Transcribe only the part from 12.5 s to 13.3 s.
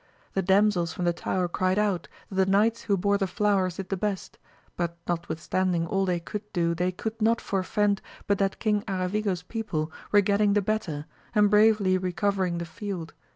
the field.